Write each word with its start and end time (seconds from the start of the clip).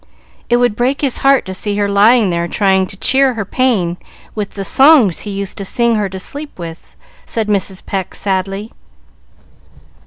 It 0.49 0.57
would 0.57 0.75
break 0.75 1.01
his 1.01 1.19
heart 1.19 1.45
to 1.45 1.53
see 1.53 1.77
her 1.77 1.87
lying 1.87 2.31
there 2.31 2.47
trying 2.47 2.87
to 2.87 2.97
cheer 2.97 3.35
her 3.35 3.45
pain 3.45 3.97
with 4.33 4.55
the 4.55 4.63
songs 4.65 5.19
he 5.19 5.29
used 5.29 5.59
to 5.59 5.63
sing 5.65 5.93
her 5.93 6.09
to 6.09 6.17
sleep 6.17 6.57
with," 6.57 6.95
said 7.23 7.47
Mrs. 7.47 7.85
Pecq, 7.85 8.15
sadly. 8.15 8.71